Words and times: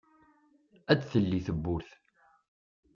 ad 0.91 0.97
d-telli 0.99 1.39
tewwurt. 1.47 1.89